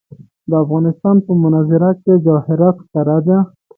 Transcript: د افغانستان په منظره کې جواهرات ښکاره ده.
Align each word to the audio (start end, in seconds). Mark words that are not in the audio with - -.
د 0.49 0.51
افغانستان 0.63 1.15
په 1.25 1.31
منظره 1.43 1.91
کې 2.01 2.13
جواهرات 2.25 2.75
ښکاره 2.85 3.17
ده. 3.27 3.37